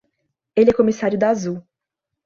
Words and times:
Ele 0.55 0.71
é 0.71 0.73
comissário 0.73 1.15
da 1.15 1.29
Azul. 1.29 1.61